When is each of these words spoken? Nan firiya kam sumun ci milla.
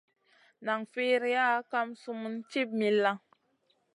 Nan 0.65 0.81
firiya 0.91 1.47
kam 1.71 1.87
sumun 2.01 2.35
ci 2.49 2.61
milla. 2.79 3.11